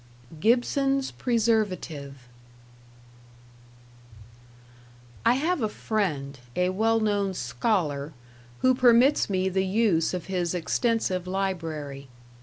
[0.39, 2.27] #Gibson's Preservative#
[5.23, 8.11] I have a friend, a well known "scholar",
[8.63, 12.07] who permits me the use of his extensive library.